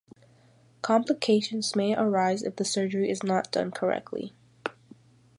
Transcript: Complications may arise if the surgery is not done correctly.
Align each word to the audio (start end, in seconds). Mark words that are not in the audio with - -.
Complications 0.81 1.75
may 1.75 1.93
arise 1.95 2.41
if 2.41 2.55
the 2.55 2.65
surgery 2.65 3.11
is 3.11 3.21
not 3.21 3.51
done 3.51 3.69
correctly. 3.69 4.33